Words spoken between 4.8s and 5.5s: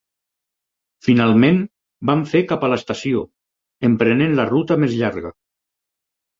més llarga